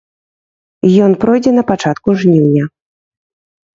Ён 1.07 1.11
пройдзе 1.23 1.51
на 1.59 1.63
пачатку 1.73 2.09
жніўня. 2.25 2.63